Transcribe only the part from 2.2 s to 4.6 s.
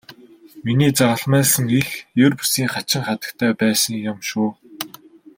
ер бусын хачин хатагтай байсан юм шүү.